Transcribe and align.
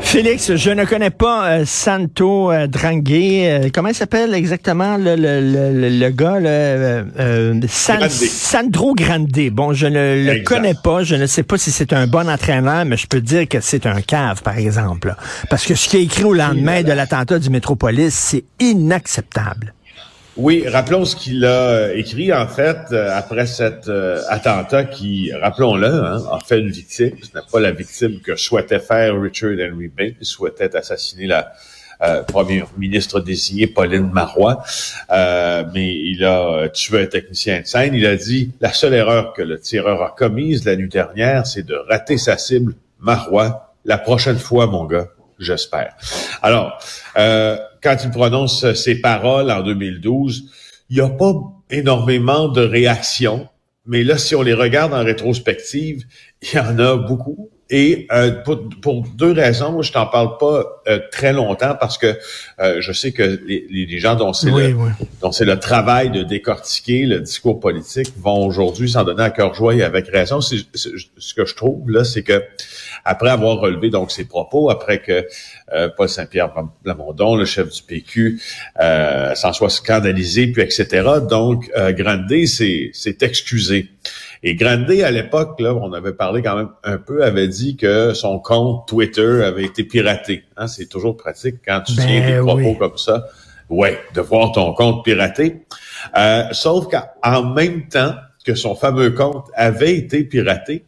Félix, 0.00 0.54
je 0.54 0.70
ne 0.70 0.84
connais 0.84 1.10
pas 1.10 1.48
euh, 1.50 1.64
Santo 1.66 2.50
euh, 2.50 2.66
euh, 2.66 3.68
comment 3.74 3.88
il 3.88 3.94
s'appelle 3.94 4.32
exactement 4.32 4.96
le, 4.96 5.16
le, 5.16 5.40
le, 5.72 5.88
le 5.90 6.10
gars? 6.10 6.38
Euh, 6.40 7.60
San, 7.68 8.08
Sandro 8.08 8.94
Grande. 8.94 9.28
Bon, 9.52 9.72
je 9.74 9.86
ne 9.86 10.24
le 10.24 10.42
connais 10.44 10.74
pas. 10.74 11.02
Je 11.02 11.14
ne 11.14 11.26
sais 11.26 11.42
pas 11.42 11.58
si 11.58 11.70
c'est 11.70 11.92
un 11.92 12.06
bon 12.06 12.28
entraîneur, 12.28 12.84
mais 12.86 12.96
je 12.96 13.06
peux 13.06 13.20
dire 13.20 13.46
que 13.48 13.60
c'est 13.60 13.84
un 13.86 14.00
cave, 14.00 14.42
par 14.42 14.56
exemple. 14.56 15.14
Parce 15.50 15.66
que 15.66 15.74
ce 15.74 15.88
qui 15.88 15.98
est 15.98 16.04
écrit 16.04 16.24
au 16.24 16.32
lendemain 16.32 16.82
de 16.82 16.92
l'attentat 16.92 17.38
du 17.38 17.50
Métropolis, 17.50 18.14
c'est 18.14 18.44
inacceptable. 18.60 19.74
Oui, 20.38 20.64
rappelons 20.68 21.04
ce 21.04 21.16
qu'il 21.16 21.44
a 21.44 21.92
écrit 21.94 22.32
en 22.32 22.46
fait 22.46 22.78
euh, 22.92 23.10
après 23.12 23.44
cet 23.44 23.88
euh, 23.88 24.22
attentat 24.28 24.84
qui, 24.84 25.32
rappelons-le, 25.32 25.88
hein, 25.88 26.22
a 26.30 26.38
fait 26.38 26.60
une 26.60 26.70
victime. 26.70 27.16
Ce 27.20 27.36
n'est 27.36 27.44
pas 27.50 27.58
la 27.58 27.72
victime 27.72 28.20
que 28.20 28.36
souhaitait 28.36 28.78
faire 28.78 29.20
Richard 29.20 29.50
Henry 29.50 29.88
Bain, 29.88 30.10
qui 30.16 30.24
souhaitait 30.24 30.76
assassiner 30.76 31.26
la 31.26 31.50
euh, 32.02 32.22
première 32.22 32.68
ministre 32.78 33.18
désignée 33.18 33.66
Pauline 33.66 34.12
Marois, 34.12 34.62
euh, 35.10 35.64
mais 35.74 35.92
il 35.96 36.24
a 36.24 36.68
tué 36.68 37.02
un 37.02 37.06
technicien 37.06 37.62
de 37.62 37.66
scène. 37.66 37.92
Il 37.94 38.06
a 38.06 38.14
dit 38.14 38.52
la 38.60 38.72
seule 38.72 38.94
erreur 38.94 39.32
que 39.32 39.42
le 39.42 39.58
tireur 39.58 40.00
a 40.04 40.14
commise 40.16 40.64
la 40.64 40.76
nuit 40.76 40.88
dernière, 40.88 41.48
c'est 41.48 41.66
de 41.66 41.74
rater 41.74 42.16
sa 42.16 42.38
cible, 42.38 42.74
Marois. 43.00 43.74
La 43.84 43.98
prochaine 43.98 44.38
fois, 44.38 44.68
mon 44.68 44.84
gars, 44.84 45.08
j'espère. 45.40 45.96
Alors, 46.42 46.78
euh, 47.16 47.58
quand 47.82 47.96
il 48.04 48.10
prononce 48.10 48.72
ces 48.74 49.00
paroles 49.00 49.50
en 49.50 49.62
2012, 49.62 50.50
il 50.90 50.96
n'y 50.96 51.02
a 51.02 51.08
pas 51.08 51.34
énormément 51.70 52.48
de 52.48 52.62
réactions, 52.62 53.48
mais 53.86 54.04
là, 54.04 54.18
si 54.18 54.34
on 54.34 54.42
les 54.42 54.54
regarde 54.54 54.92
en 54.92 55.04
rétrospective, 55.04 56.04
il 56.42 56.56
y 56.56 56.58
en 56.58 56.78
a 56.78 56.96
beaucoup. 56.96 57.50
Et 57.70 58.06
euh, 58.12 58.30
pour, 58.80 59.02
deux 59.14 59.32
raisons, 59.32 59.72
moi 59.72 59.82
je 59.82 59.92
t'en 59.92 60.06
parle 60.06 60.38
pas 60.38 60.80
euh, 60.88 61.00
très 61.12 61.34
longtemps 61.34 61.76
parce 61.78 61.98
que 61.98 62.18
euh, 62.60 62.80
je 62.80 62.92
sais 62.92 63.12
que 63.12 63.38
les, 63.46 63.66
les 63.68 63.98
gens 63.98 64.14
dont 64.14 64.32
c'est 64.32 64.50
le, 64.50 64.74
c'est 65.32 65.44
le 65.44 65.58
travail 65.58 66.10
de 66.10 66.22
décortiquer 66.22 67.04
le 67.04 67.20
discours 67.20 67.60
politique 67.60 68.14
vont 68.16 68.46
aujourd'hui 68.46 68.88
s'en 68.88 69.04
donner 69.04 69.22
à 69.22 69.30
cœur 69.30 69.52
joie 69.52 69.74
et 69.74 69.82
avec 69.82 70.08
raison. 70.08 70.40
Ce 70.40 71.34
que 71.34 71.44
je 71.44 71.54
trouve 71.54 71.90
là, 71.90 72.04
c'est 72.04 72.22
que 72.22 72.42
après 73.04 73.28
avoir 73.28 73.58
relevé 73.58 73.90
donc 73.90 74.12
ses 74.12 74.24
propos, 74.24 74.70
après 74.70 75.02
que 75.02 75.26
Paul 75.96 76.08
Saint-Pierre 76.08 76.50
Blamondon, 76.82 77.36
le 77.36 77.44
chef 77.44 77.68
du 77.68 77.82
PQ, 77.82 78.40
s'en 79.34 79.52
soit 79.52 79.70
scandalisé, 79.70 80.46
puis 80.46 80.62
etc. 80.62 81.06
Donc 81.28 81.70
Grandet 81.74 82.46
s'est 82.46 83.18
excusé. 83.20 83.90
Et 84.42 84.54
Grandet, 84.54 85.02
à 85.02 85.10
l'époque, 85.10 85.60
là, 85.60 85.74
on 85.74 85.92
avait 85.92 86.12
parlé 86.12 86.42
quand 86.42 86.56
même 86.56 86.70
un 86.84 86.98
peu, 86.98 87.24
avait 87.24 87.48
dit 87.48 87.76
que 87.76 88.14
son 88.14 88.38
compte 88.38 88.86
Twitter 88.86 89.42
avait 89.44 89.64
été 89.64 89.84
piraté. 89.84 90.44
Hein, 90.56 90.68
c'est 90.68 90.86
toujours 90.86 91.16
pratique 91.16 91.56
quand 91.64 91.80
tu 91.80 91.94
tiens 91.94 92.26
des 92.26 92.32
ben 92.34 92.44
propos 92.44 92.74
comme 92.74 92.98
ça. 92.98 93.26
Ouais, 93.68 93.98
de 94.14 94.20
voir 94.20 94.52
ton 94.52 94.72
compte 94.72 95.04
piraté. 95.04 95.66
Euh, 96.16 96.44
sauf 96.52 96.86
qu'en 96.88 97.44
même 97.52 97.88
temps 97.88 98.14
que 98.44 98.54
son 98.54 98.74
fameux 98.74 99.10
compte 99.10 99.46
avait 99.54 99.94
été 99.94 100.24
piraté, 100.24 100.84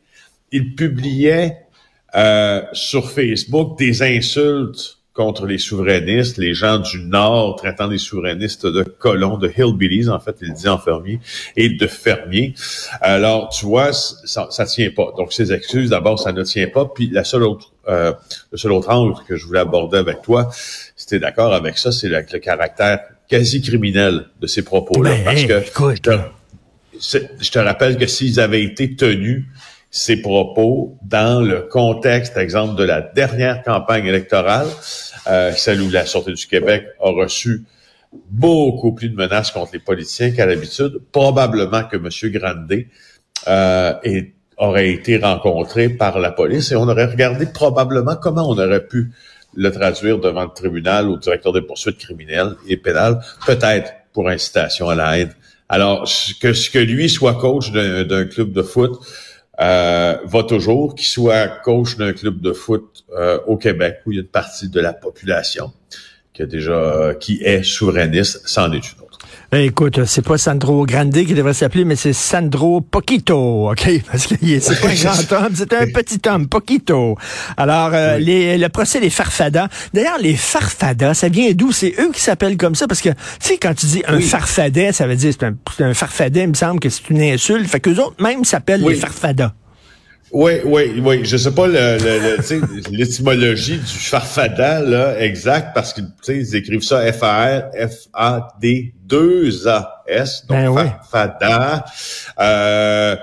il 0.52 0.74
publiait 0.74 1.66
euh, 2.14 2.62
sur 2.72 3.10
Facebook 3.10 3.78
des 3.78 4.02
insultes 4.02 4.99
contre 5.12 5.46
les 5.46 5.58
souverainistes, 5.58 6.38
les 6.38 6.54
gens 6.54 6.78
du 6.78 7.00
Nord 7.00 7.56
traitant 7.56 7.88
des 7.88 7.98
souverainistes 7.98 8.66
de 8.66 8.82
colons, 8.82 9.38
de 9.38 9.50
hillbillies, 9.54 10.08
en 10.08 10.20
fait, 10.20 10.36
il 10.40 10.52
dit 10.52 10.68
en 10.68 10.78
fermier, 10.78 11.20
et 11.56 11.68
de 11.68 11.86
fermiers. 11.86 12.54
Alors, 13.00 13.48
tu 13.48 13.66
vois, 13.66 13.92
ça, 13.92 14.46
ça 14.50 14.66
tient 14.66 14.90
pas. 14.90 15.12
Donc, 15.16 15.32
ces 15.32 15.52
excuses, 15.52 15.90
d'abord, 15.90 16.20
ça 16.20 16.32
ne 16.32 16.44
tient 16.44 16.68
pas. 16.68 16.86
Puis, 16.86 17.10
la 17.10 17.24
seule 17.24 17.42
autre, 17.42 17.72
euh, 17.88 18.12
le 18.52 18.58
seul 18.58 18.72
autre 18.72 18.88
angle 18.90 19.14
que 19.26 19.36
je 19.36 19.46
voulais 19.46 19.60
aborder 19.60 19.98
avec 19.98 20.22
toi, 20.22 20.48
si 20.52 21.06
tu 21.06 21.16
es 21.16 21.18
d'accord 21.18 21.52
avec 21.52 21.76
ça, 21.76 21.90
c'est 21.90 22.08
le, 22.08 22.22
caractère 22.38 23.00
quasi 23.28 23.62
criminel 23.62 24.26
de 24.40 24.46
ces 24.46 24.62
propos-là. 24.62 25.10
Ben, 25.10 25.24
parce 25.24 25.44
que 25.44 25.62
je 27.40 27.50
te 27.50 27.58
rappelle 27.58 27.96
que 27.96 28.06
s'ils 28.06 28.38
avaient 28.38 28.62
été 28.62 28.94
tenus, 28.94 29.44
ces 29.90 30.22
propos 30.22 30.96
dans 31.02 31.40
le 31.40 31.62
contexte, 31.62 32.36
exemple, 32.36 32.76
de 32.76 32.84
la 32.84 33.00
dernière 33.00 33.62
campagne 33.62 34.06
électorale, 34.06 34.68
euh, 35.26 35.52
celle 35.52 35.82
où 35.82 35.90
la 35.90 36.06
Sûreté 36.06 36.32
du 36.32 36.46
Québec 36.46 36.86
a 37.00 37.10
reçu 37.10 37.64
beaucoup 38.30 38.92
plus 38.92 39.08
de 39.08 39.16
menaces 39.16 39.50
contre 39.50 39.72
les 39.72 39.78
politiciens 39.80 40.30
qu'à 40.30 40.46
l'habitude. 40.46 41.00
Probablement 41.12 41.84
que 41.84 41.96
M. 41.96 42.32
Grandet 42.32 42.88
euh, 43.48 43.92
aurait 44.56 44.90
été 44.90 45.16
rencontré 45.16 45.88
par 45.88 46.18
la 46.18 46.30
police 46.30 46.70
et 46.70 46.76
on 46.76 46.88
aurait 46.88 47.06
regardé 47.06 47.46
probablement 47.46 48.16
comment 48.16 48.48
on 48.48 48.58
aurait 48.58 48.86
pu 48.86 49.10
le 49.54 49.72
traduire 49.72 50.18
devant 50.18 50.44
le 50.44 50.50
tribunal 50.54 51.08
le 51.08 51.16
directeur 51.18 51.52
des 51.52 51.62
poursuites 51.62 51.98
criminelles 51.98 52.54
et 52.68 52.76
pénales, 52.76 53.20
peut-être 53.46 53.92
pour 54.12 54.28
incitation 54.28 54.88
à 54.88 54.94
la 54.94 55.18
haine. 55.18 55.34
Alors, 55.68 56.08
que, 56.40 56.72
que 56.72 56.78
lui 56.78 57.08
soit 57.08 57.34
coach 57.34 57.70
d'un 57.72 58.24
club 58.24 58.52
de 58.52 58.62
foot, 58.62 59.00
euh, 59.60 60.16
va 60.24 60.42
toujours, 60.42 60.94
qu'il 60.94 61.06
soit 61.06 61.48
coach 61.48 61.96
d'un 61.96 62.12
club 62.12 62.40
de 62.40 62.52
foot 62.52 63.04
euh, 63.12 63.38
au 63.46 63.56
Québec, 63.56 63.98
où 64.06 64.12
il 64.12 64.14
y 64.16 64.18
a 64.18 64.22
une 64.22 64.28
partie 64.28 64.68
de 64.68 64.80
la 64.80 64.92
population 64.92 65.72
qui 66.32 66.42
a 66.42 66.46
déjà 66.46 66.72
euh, 66.72 67.14
qui 67.14 67.42
est 67.42 67.62
souverainiste, 67.62 68.42
c'en 68.46 68.72
est. 68.72 68.96
Ben, 69.52 69.64
écoute, 69.64 70.04
c'est 70.04 70.24
pas 70.24 70.38
Sandro 70.38 70.86
Grande 70.86 71.12
qui 71.12 71.34
devrait 71.34 71.54
s'appeler, 71.54 71.84
mais 71.84 71.96
c'est 71.96 72.12
Sandro 72.12 72.80
Poquito, 72.80 73.68
OK? 73.72 74.02
Parce 74.10 74.28
que 74.28 74.36
c'est 74.60 74.80
pas 74.80 74.88
un 74.88 74.94
grand 74.94 75.44
homme, 75.44 75.52
c'est 75.54 75.72
un 75.72 75.86
petit 75.86 76.20
homme, 76.28 76.46
Poquito. 76.46 77.16
Alors, 77.56 77.90
les, 78.20 78.58
le 78.58 78.68
procès 78.68 79.00
des 79.00 79.10
farfadas. 79.10 79.66
D'ailleurs, 79.92 80.18
les 80.20 80.36
farfadas, 80.36 81.14
ça 81.14 81.28
vient 81.28 81.50
d'où? 81.52 81.72
C'est 81.72 81.94
eux 81.98 82.12
qui 82.12 82.20
s'appellent 82.20 82.56
comme 82.56 82.76
ça? 82.76 82.86
Parce 82.86 83.00
que, 83.00 83.08
tu 83.08 83.16
sais, 83.40 83.58
quand 83.58 83.74
tu 83.74 83.86
dis 83.86 84.02
un 84.06 84.20
farfadet, 84.20 84.92
ça 84.92 85.08
veut 85.08 85.16
dire, 85.16 85.32
c'est 85.32 85.44
un, 85.44 85.56
un, 85.80 85.94
farfadet, 85.94 86.44
il 86.44 86.50
me 86.50 86.54
semble 86.54 86.78
que 86.78 86.88
c'est 86.88 87.10
une 87.10 87.20
insulte. 87.20 87.68
Fait 87.68 87.80
qu'eux 87.80 87.98
autres 87.98 88.22
même 88.22 88.44
s'appellent 88.44 88.84
les 88.84 88.94
farfadas. 88.94 89.52
Oui, 90.32 90.52
oui, 90.64 91.00
oui. 91.04 91.24
Je 91.24 91.36
sais 91.36 91.50
pas 91.50 91.66
l'étymologie 92.90 93.78
du 93.78 93.84
farfada, 93.84 94.80
là, 94.80 95.20
exact, 95.20 95.74
parce 95.74 95.92
que, 95.92 96.02
ils 96.28 96.54
écrivent 96.54 96.82
ça 96.82 97.12
F-A-R-F-A-D 97.12 98.94
2 99.04 99.68
A-S, 99.68 100.46
donc 100.46 100.76
ben 100.76 100.86
farfada. 101.10 101.84
Euh, 102.38 103.16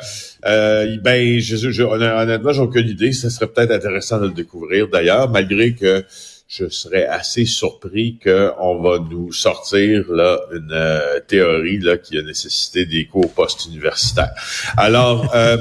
euh, 0.46 0.98
ben, 1.02 1.40
je, 1.40 1.56
je, 1.72 1.84
honnêtement, 1.84 2.52
j'ai 2.52 2.62
aucune 2.62 2.88
idée. 2.88 3.14
Ce 3.14 3.30
serait 3.30 3.48
peut-être 3.48 3.72
intéressant 3.72 4.20
de 4.20 4.28
le 4.28 4.34
découvrir, 4.34 4.90
d'ailleurs, 4.90 5.30
malgré 5.30 5.74
que 5.76 6.04
je 6.48 6.70
serais 6.70 7.06
assez 7.06 7.46
surpris 7.46 8.20
qu'on 8.24 8.82
va 8.82 9.00
nous 9.00 9.34
sortir 9.34 10.06
là 10.10 10.40
une 10.54 10.72
euh, 10.72 11.20
théorie 11.20 11.80
là 11.80 11.98
qui 11.98 12.18
a 12.18 12.22
nécessité 12.22 12.86
des 12.86 13.06
cours 13.06 13.34
post-universitaires. 13.34 14.34
Alors, 14.78 15.30
euh, 15.36 15.58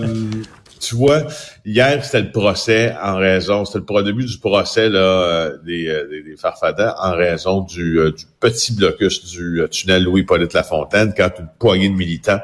tu 0.79 0.95
vois, 0.95 1.23
hier, 1.65 2.05
c'était 2.05 2.23
le 2.23 2.31
procès 2.31 2.95
en 3.03 3.17
raison, 3.17 3.65
c'était 3.65 3.81
le 3.89 4.03
début 4.03 4.25
du 4.25 4.39
procès 4.39 4.89
là, 4.89 4.99
euh, 4.99 5.59
des, 5.65 5.89
euh, 5.89 6.07
des, 6.09 6.23
des 6.23 6.37
en 6.45 7.17
raison 7.17 7.63
du, 7.63 7.99
euh, 7.99 8.13
du 8.13 8.25
petit 8.41 8.75
blocus 8.75 9.25
du 9.25 9.63
tunnel 9.71 10.05
Louis-Polyte 10.05 10.53
Lafontaine, 10.53 11.15
quand 11.17 11.31
une 11.39 11.49
poignée 11.59 11.89
de 11.89 11.95
militants 11.95 12.41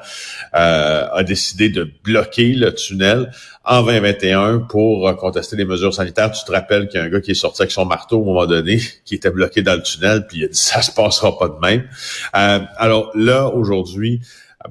a 0.53 1.23
décidé 1.25 1.69
de 1.69 1.91
bloquer 2.03 2.55
le 2.55 2.75
tunnel 2.75 3.31
en 3.65 3.83
2021 3.83 4.61
pour 4.61 5.15
contester 5.17 5.57
les 5.57 5.65
mesures 5.65 5.95
sanitaires. 5.95 6.31
Tu 6.33 6.45
te 6.45 6.53
rappelles 6.53 6.89
qu'il 6.89 6.99
y 6.99 7.03
a 7.03 7.07
un 7.07 7.11
gars 7.11 7.21
qui 7.21 7.33
est 7.33 7.35
sorti 7.35 7.63
avec 7.63 7.71
son 7.71 7.85
marteau 7.85 8.21
au 8.21 8.25
moment 8.25 8.47
donné, 8.47 8.81
qui 9.05 9.15
était 9.15 9.31
bloqué 9.31 9.63
dans 9.63 9.75
le 9.75 9.83
tunnel, 9.83 10.27
puis 10.27 10.39
il 10.39 10.45
a 10.45 10.49
dit 10.49 10.59
ça 10.59 10.83
se 10.83 10.91
passera 10.91 11.39
pas 11.39 11.49
de 11.49 11.59
même. 11.61 11.89
alors 12.33 13.11
là, 13.15 13.49
aujourd'hui, 13.49 14.21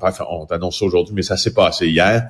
enfin, 0.02 0.26
on 0.30 0.46
t'annonce 0.46 0.82
aujourd'hui, 0.82 1.14
mais 1.16 1.22
ça 1.22 1.38
s'est 1.38 1.54
passé 1.54 1.88
hier. 1.88 2.28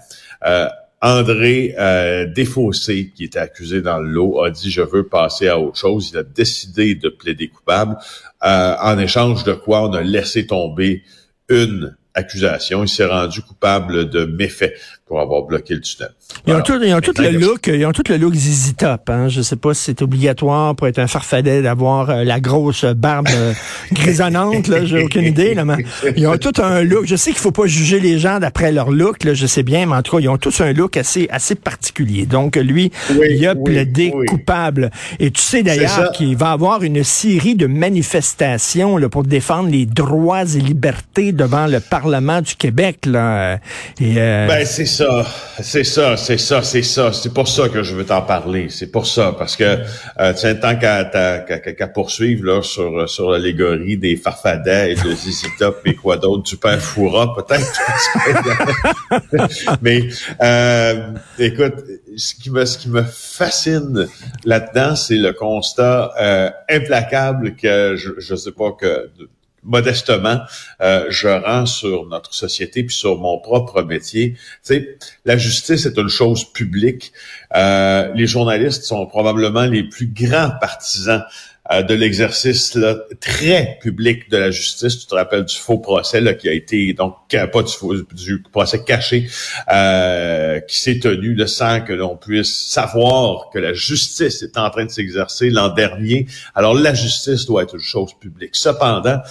André 1.02 1.74
euh, 1.80 2.32
qui 2.32 3.24
était 3.24 3.40
accusé 3.40 3.82
dans 3.82 4.00
le 4.00 4.10
lot, 4.10 4.44
a 4.44 4.52
dit 4.52 4.70
je 4.70 4.82
veux 4.82 5.08
passer 5.08 5.48
à 5.48 5.60
autre 5.60 5.78
chose. 5.78 6.12
Il 6.14 6.18
a 6.18 6.24
décidé 6.24 6.94
de 6.96 7.10
plaider 7.10 7.48
coupable. 7.48 7.98
Euh, 8.44 8.76
en 8.80 8.98
échange 9.00 9.44
de 9.44 9.54
quoi 9.54 9.88
on 9.88 9.94
a 9.94 10.02
laissé 10.02 10.46
tomber 10.46 11.04
une 11.50 11.96
accusation. 12.14 12.84
Il 12.84 12.90
s'est 12.90 13.06
rendu 13.06 13.42
coupable 13.42 14.10
de 14.10 14.26
méfait. 14.26 14.76
pour 15.06 15.20
avoir 15.20 15.44
bloqué 15.44 15.74
le 15.74 15.82
tunnel. 15.82 16.12
Ils 16.48 16.54
ont, 16.54 16.62
tout, 16.62 16.82
ils 16.82 16.94
ont 16.94 17.02
tout 17.02 17.12
le 17.20 17.32
look, 17.32 17.68
ils 17.68 17.86
ont 17.86 17.92
tout 17.92 18.04
le 18.08 18.16
look 18.16 18.34
ZZ 18.34 18.76
Top. 18.78 19.10
Hein. 19.10 19.28
Je 19.28 19.42
sais 19.42 19.58
pas 19.58 19.74
si 19.74 19.84
c'est 19.84 20.02
obligatoire 20.02 20.74
pour 20.74 20.88
être 20.88 21.00
un 21.00 21.08
farfadet 21.08 21.62
d'avoir 21.62 22.10
euh, 22.10 22.24
la 22.24 22.40
grosse 22.40 22.86
barbe 22.86 23.28
euh, 23.34 23.52
grisonnante. 23.92 24.70
Là, 24.70 24.86
j'ai 24.86 25.04
aucune 25.04 25.26
idée. 25.26 25.54
Là, 25.54 25.66
mais 25.66 25.84
ils 26.16 26.26
ont 26.28 26.38
tout 26.38 26.62
un 26.62 26.82
look. 26.84 27.06
Je 27.08 27.18
sais 27.18 27.32
qu'il 27.32 27.42
faut 27.42 27.52
pas 27.52 27.66
juger 27.66 28.00
les 28.00 28.20
gens 28.20 28.40
d'après 28.40 28.72
leur 28.72 28.90
look. 28.90 29.26
Là, 29.26 29.34
je 29.34 29.46
sais 29.48 29.64
bien, 29.64 29.86
mais 29.86 29.96
en 29.98 30.02
tout 30.02 30.16
cas, 30.16 30.22
ils 30.22 30.30
ont 30.30 30.38
tous 30.38 30.62
un 30.62 30.72
look 30.72 30.96
assez 30.96 31.28
assez 31.30 31.56
particulier. 31.56 32.26
Donc 32.26 32.56
lui, 32.56 32.90
il 33.10 33.46
a 33.46 33.54
plaidé 33.54 34.14
coupable. 34.30 34.92
Et 35.20 35.30
tu 35.30 35.42
sais 35.42 35.62
d'ailleurs 35.62 36.14
qu'il 36.14 36.38
va 36.38 36.52
avoir 36.52 36.84
une 36.84 37.04
série 37.04 37.56
de 37.56 37.68
manifestations 37.68 38.96
là, 38.96 39.10
pour 39.10 39.24
défendre 39.24 39.70
les 39.70 39.86
droits 39.86 40.44
et 40.44 40.60
libertés 40.60 41.34
devant 41.34 41.68
le 41.68 41.82
Parlement 41.82 42.01
du 42.42 42.56
Québec. 42.56 43.00
Et, 43.06 43.10
euh, 43.12 44.48
ben 44.48 44.66
c'est 44.66 44.86
ça, 44.86 45.26
c'est 45.60 45.84
ça, 45.84 46.18
c'est 46.18 46.38
ça, 46.38 46.62
c'est 46.64 46.84
ça. 46.84 47.12
C'est 47.14 47.34
pour 47.34 47.48
ça 47.48 47.70
que 47.70 47.84
je 47.84 47.96
veux 47.96 48.06
t'en 48.06 48.22
parler. 48.22 48.68
C'est 48.70 48.92
pour 48.92 49.06
ça, 49.06 49.36
parce 49.38 49.56
que 49.56 49.80
euh, 50.20 50.34
tiens, 50.34 50.56
tant 50.56 50.76
qu'à 50.78 51.88
poursuivre 51.88 52.46
là 52.46 52.62
sur 52.62 53.10
sur 53.10 53.32
l'allégorie 53.32 53.98
des 53.98 54.16
farfadets 54.16 54.92
et 54.92 54.96
de 54.96 55.12
Zizi 55.16 55.48
Top 55.58 55.82
et 55.86 55.96
quoi 55.96 56.18
d'autre, 56.18 56.44
du 56.44 56.58
père 56.58 56.80
Foura, 56.80 57.34
peut-être. 57.36 57.80
Mais 59.82 60.08
euh, 60.42 61.12
écoute, 61.40 61.76
ce 62.16 62.36
qui 62.36 62.50
me 62.50 62.66
ce 62.66 62.78
qui 62.78 62.90
me 62.90 63.04
fascine 63.04 64.08
là-dedans, 64.46 64.96
c'est 64.96 65.18
le 65.18 65.34
constat 65.34 66.12
euh, 66.20 66.50
implacable 66.70 67.56
que 67.56 67.96
je 67.96 68.12
je 68.18 68.36
sais 68.36 68.52
pas 68.52 68.72
que 68.72 69.10
modestement, 69.64 70.42
euh, 70.82 71.06
je 71.10 71.28
rends 71.28 71.66
sur 71.66 72.06
notre 72.08 72.34
société 72.34 72.84
puis 72.84 72.96
sur 72.96 73.18
mon 73.20 73.40
propre 73.40 73.84
métier. 73.84 74.34
Tu 74.34 74.40
sais, 74.64 74.98
la 75.26 75.38
justice 75.38 75.86
est 75.86 75.98
une 75.98 76.10
chose 76.10 76.46
publique. 76.52 77.14
Euh, 77.56 78.12
les 78.16 78.28
journalistes 78.28 78.84
sont 78.84 79.06
probablement 79.06 79.66
les 79.66 79.84
plus 79.84 80.08
grands 80.08 80.52
partisans 80.60 81.24
euh, 81.72 81.84
de 81.84 81.94
l'exercice 81.94 82.78
très 83.20 83.78
public 83.82 84.30
de 84.30 84.38
la 84.38 84.52
justice. 84.52 85.00
Tu 85.00 85.08
te 85.08 85.16
rappelles 85.16 85.46
du 85.46 85.56
faux 85.56 85.78
procès 85.78 86.20
là, 86.20 86.34
qui 86.34 86.50
a 86.50 86.54
été 86.54 86.94
donc 86.94 87.16
pas 87.30 87.64
du, 87.64 87.72
faux, 87.72 87.94
du 87.94 88.42
procès 88.52 88.84
caché 88.84 89.30
euh, 89.72 90.60
qui 90.62 90.78
s'est 90.78 91.00
tenu 91.00 91.34
là, 91.34 91.48
sans 91.48 91.82
que 91.82 91.94
l'on 91.94 92.18
puisse 92.18 92.70
savoir 92.70 93.50
que 93.54 93.60
la 93.60 93.74
justice 93.74 94.42
est 94.44 94.58
en 94.58 94.70
train 94.70 94.86
de 94.86 94.92
s'exercer 94.92 95.50
l'an 95.50 95.70
dernier. 95.70 96.28
Alors 96.56 96.74
la 96.74 96.94
justice 96.94 97.46
doit 97.46 97.64
être 97.64 97.76
une 97.76 97.82
chose 97.82 98.14
publique. 98.20 98.56
Cependant, 98.56 99.22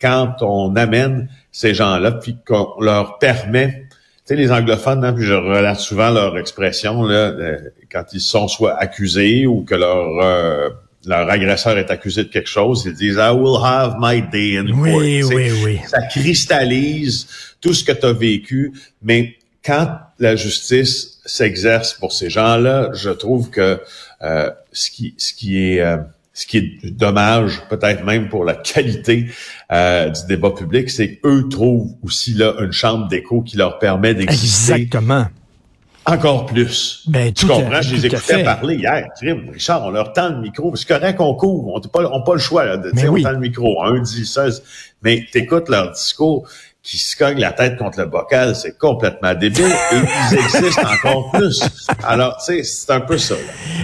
quand 0.00 0.36
on 0.40 0.76
amène 0.76 1.28
ces 1.52 1.74
gens-là 1.74 2.12
puis 2.12 2.36
qu'on 2.46 2.80
leur 2.80 3.18
permet 3.18 3.88
tu 4.26 4.36
sais, 4.36 4.36
les 4.36 4.52
anglophones, 4.52 5.04
hein, 5.04 5.12
puis 5.12 5.24
je 5.24 5.34
relate 5.34 5.80
souvent 5.80 6.10
leur 6.10 6.38
expression 6.38 7.02
là, 7.02 7.30
euh, 7.30 7.58
quand 7.90 8.04
ils 8.12 8.20
sont 8.20 8.48
soit 8.48 8.76
accusés 8.76 9.46
ou 9.46 9.64
que 9.64 9.74
leur 9.74 10.72
leur 11.06 11.30
agresseur 11.30 11.78
est 11.78 11.90
accusé 11.90 12.24
de 12.24 12.28
quelque 12.28 12.48
chose, 12.48 12.84
ils 12.86 12.94
disent 12.94 13.16
I 13.16 13.30
will 13.32 13.62
have 13.64 13.96
my 13.98 14.22
day 14.22 14.58
in 14.58 14.66
court. 14.66 14.96
Oui, 14.96 15.22
oui, 15.22 15.50
oui. 15.64 15.78
Ça 15.86 16.02
cristallise 16.02 17.26
tout 17.60 17.72
ce 17.72 17.84
que 17.84 17.92
tu 17.92 18.06
as 18.06 18.12
vécu, 18.12 18.72
mais 19.02 19.36
quand 19.64 19.98
la 20.18 20.36
justice 20.36 21.20
s'exerce 21.24 21.94
pour 21.94 22.12
ces 22.12 22.30
gens-là, 22.30 22.90
je 22.94 23.10
trouve 23.10 23.50
que 23.50 23.80
euh, 24.22 24.50
ce 24.72 24.90
qui 24.90 25.14
ce 25.16 25.32
qui 25.32 25.58
est 25.58 25.80
euh, 25.80 25.98
ce 26.32 26.46
qui 26.46 26.58
est 26.58 26.90
dommage, 26.90 27.62
peut-être 27.68 28.04
même 28.04 28.28
pour 28.28 28.44
la 28.44 28.54
qualité 28.72 29.26
euh, 29.72 30.10
du 30.10 30.20
débat 30.28 30.50
public, 30.50 30.90
c'est 30.90 31.16
qu'eux 31.16 31.48
trouvent 31.48 31.92
aussi 32.02 32.34
là 32.34 32.54
une 32.60 32.72
chambre 32.72 33.08
d'écho 33.08 33.42
qui 33.42 33.56
leur 33.56 33.78
permet 33.78 34.14
d'exister. 34.14 34.74
Exactement 34.74 35.26
encore 36.06 36.46
plus. 36.46 37.04
Ben, 37.06 37.32
tu 37.32 37.46
comprends? 37.46 37.82
je 37.82 37.94
les 37.94 38.06
écoutais 38.06 38.42
parler 38.42 38.76
hier. 38.76 39.08
Richard, 39.52 39.84
on 39.84 39.90
leur 39.90 40.12
tend 40.12 40.30
le 40.30 40.40
micro. 40.40 40.74
C'est 40.76 40.88
correct 40.88 41.16
qu'on 41.16 41.34
couvre. 41.34 41.68
On 41.68 41.80
n'a 41.80 41.88
pas, 41.88 42.20
pas, 42.20 42.32
le 42.34 42.40
choix. 42.40 42.64
Là, 42.64 42.76
de, 42.76 42.90
on 43.08 43.22
tend 43.22 43.32
le 43.32 43.38
micro. 43.38 43.82
Un 43.82 44.00
dit 44.00 44.26
ça. 44.26 44.46
Mais 45.02 45.26
t'écoutes 45.32 45.68
leur 45.68 45.92
discours 45.92 46.48
qui 46.82 46.96
se 46.96 47.14
cognent 47.14 47.40
la 47.40 47.52
tête 47.52 47.76
contre 47.76 48.00
le 48.00 48.06
bocal, 48.06 48.56
c'est 48.56 48.78
complètement 48.78 49.34
débile 49.34 49.66
et 49.92 49.96
ils 50.32 50.38
existent 50.38 50.82
encore 50.82 51.30
plus. 51.30 51.60
Alors, 52.02 52.38
tu 52.38 52.56
sais, 52.56 52.62
c'est 52.62 52.90
un 52.90 53.00
peu 53.00 53.18
ça. 53.18 53.34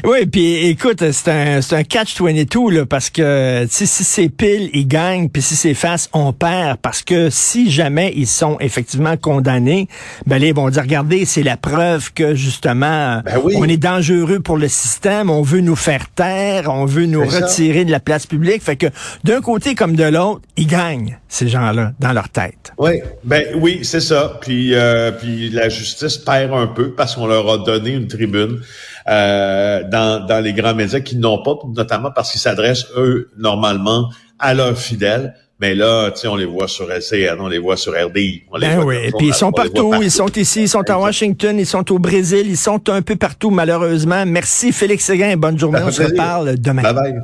Oui, 0.05 0.25
puis 0.25 0.67
écoute, 0.69 1.11
c'est 1.13 1.31
un, 1.31 1.61
c'est 1.61 1.77
un 1.77 1.83
catch-22 1.83 2.73
là, 2.73 2.87
parce 2.87 3.11
que 3.11 3.67
si 3.69 3.87
c'est 3.87 4.31
pile, 4.31 4.71
ils 4.73 4.89
gagnent, 4.89 5.29
puis 5.29 5.43
si 5.43 5.57
c'est 5.57 5.75
face, 5.75 6.09
on 6.15 6.33
perd. 6.33 6.79
Parce 6.79 7.03
que 7.03 7.29
si 7.29 7.71
jamais 7.71 8.13
ils 8.17 8.27
sont 8.27 8.57
effectivement 8.61 9.17
condamnés, 9.19 9.89
ben 10.27 10.41
là, 10.41 10.47
ils 10.47 10.55
vont 10.55 10.71
dire, 10.71 10.83
regardez, 10.83 11.27
c'est 11.27 11.43
la 11.43 11.59
preuve 11.59 12.13
que 12.15 12.35
justement, 12.35 13.21
ben 13.25 13.43
on 13.57 13.65
est 13.65 13.77
dangereux 13.77 14.41
pour 14.41 14.57
le 14.57 14.69
système, 14.69 15.29
on 15.29 15.43
veut 15.43 15.61
nous 15.61 15.77
faire 15.77 16.09
taire, 16.15 16.71
on 16.73 16.87
veut 16.87 17.07
nous 17.07 17.25
retirer 17.25 17.85
de 17.85 17.91
la 17.91 18.01
place 18.01 18.27
publique. 18.27 18.63
Fait 18.63 18.77
que 18.77 18.87
d'un 19.25 19.43
côté 19.43 19.75
comme 19.75 19.97
de 19.97 20.05
l'autre, 20.05 20.41
ils 20.57 20.67
gagnent, 20.67 21.19
ces 21.29 21.49
gens-là, 21.49 21.93
dans 22.01 22.13
leur 22.13 22.31
tête. 22.31 22.73
Oui, 22.87 23.03
ben 23.25 23.45
oui, 23.57 23.81
c'est 23.83 24.01
ça. 24.01 24.39
Puis, 24.41 24.75
euh, 24.75 25.11
puis 25.13 25.51
la 25.51 25.69
justice 25.69 26.19
perd 26.19 26.53
un 26.53 26.67
peu 26.67 26.93
parce 26.93 27.15
qu'on 27.15 27.27
leur 27.27 27.49
a 27.51 27.59
donné 27.59 27.91
une 27.91 28.09
tribune 28.09 28.61
euh, 29.09 29.83
dans, 29.91 30.25
dans 30.25 30.43
les 30.43 30.53
grands 30.53 30.75
médias 30.75 31.01
qui 31.01 31.17
n'ont 31.17 31.43
pas, 31.43 31.55
notamment 31.75 32.11
parce 32.15 32.33
qu'ils 32.33 32.41
s'adressent, 32.41 32.87
eux, 32.97 33.31
normalement, 33.37 34.11
à 34.39 34.55
leurs 34.55 34.79
fidèles. 34.79 35.35
Mais 35.59 35.75
là, 35.75 36.11
tu 36.11 36.21
sais, 36.21 36.29
on 36.29 36.37
les 36.37 36.45
voit 36.45 36.69
sur 36.69 36.91
LCN, 36.91 37.41
on 37.41 37.49
les 37.49 37.59
voit 37.59 37.79
sur 37.79 37.95
RDI. 37.95 38.43
On 38.53 38.59
les 38.59 38.67
ben 38.67 38.83
oui, 38.85 38.97
et 39.05 39.13
puis 39.13 39.29
ils 39.29 39.35
sont 39.35 39.53
partout, 39.53 39.95
ils 40.03 40.11
sont 40.11 40.29
ici, 40.37 40.63
ils 40.63 40.69
sont 40.69 40.89
à 40.91 40.99
Washington, 40.99 41.59
ils 41.59 41.65
sont 41.65 41.91
au 41.93 41.99
Brésil, 41.99 42.45
ils 42.47 42.59
sont 42.59 42.91
un 42.91 43.01
peu 43.01 43.17
partout, 43.17 43.49
malheureusement. 43.51 44.27
Merci 44.27 44.71
Félix 44.71 45.05
Séguin, 45.05 45.35
bonne 45.39 45.59
journée, 45.59 45.81
on 45.83 45.91
se 45.91 46.03
reparle 46.03 46.59
demain. 46.59 46.83
Bye 46.83 46.95
bye. 46.95 47.21